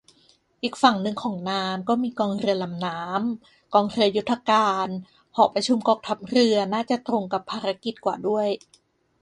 [0.63, 4.87] อีกฝั่งนึงของน้ำก็มีกองเรือลำน้ำ กองเรือยุทธการ
[5.35, 8.47] หอประชุมกองทัพเรือ น่าจะตรงกับภารกิจกว่าด้วย